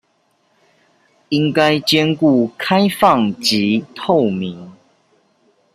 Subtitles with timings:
[1.29, 4.75] 應該兼顧開放及透明